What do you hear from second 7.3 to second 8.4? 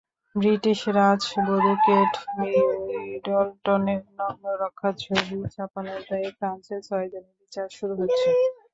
বিচার শুরু হচ্ছে।